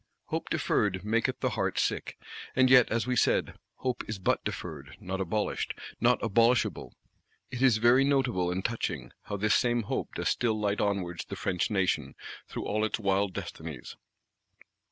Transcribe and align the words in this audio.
Hope 0.29 0.49
deferred 0.49 1.03
maketh 1.05 1.41
the 1.41 1.51
heart 1.51 1.77
sick. 1.77 2.17
And 2.55 2.71
yet, 2.71 2.89
as 2.89 3.05
we 3.05 3.15
said, 3.15 3.53
Hope 3.75 4.03
is 4.09 4.17
but 4.17 4.43
deferred; 4.43 4.95
not 4.99 5.21
abolished, 5.21 5.75
not 5.99 6.17
abolishable. 6.23 6.95
It 7.51 7.61
is 7.61 7.77
very 7.77 8.03
notable, 8.03 8.49
and 8.51 8.65
touching, 8.65 9.11
how 9.25 9.37
this 9.37 9.53
same 9.53 9.83
Hope 9.83 10.15
does 10.15 10.27
still 10.29 10.59
light 10.59 10.81
onwards 10.81 11.25
the 11.25 11.35
French 11.35 11.69
Nation 11.69 12.15
through 12.47 12.65
all 12.65 12.83
its 12.83 12.97
wild 12.97 13.35
destinies. 13.35 13.95